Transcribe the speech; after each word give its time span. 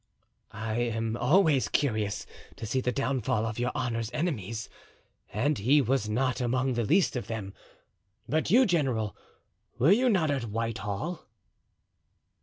"I 0.51 0.77
am 0.77 1.15
always 1.15 1.69
curious 1.69 2.25
to 2.55 2.65
see 2.65 2.81
the 2.81 2.91
downfall 2.91 3.45
of 3.45 3.59
your 3.59 3.71
honor's 3.75 4.09
enemies, 4.13 4.67
and 5.31 5.59
he 5.59 5.79
was 5.79 6.09
not 6.09 6.41
among 6.41 6.73
the 6.73 6.83
least 6.83 7.15
of 7.15 7.27
them. 7.27 7.53
But 8.27 8.49
you, 8.49 8.65
general, 8.65 9.15
were 9.77 9.91
you 9.91 10.09
not 10.09 10.31
at 10.31 10.45
Whitehall?" 10.45 11.27